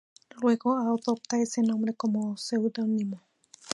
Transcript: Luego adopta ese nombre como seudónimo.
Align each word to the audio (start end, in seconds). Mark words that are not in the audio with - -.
Luego 0.41 0.79
adopta 0.79 1.37
ese 1.39 1.61
nombre 1.61 1.93
como 1.93 2.35
seudónimo. 2.35 3.21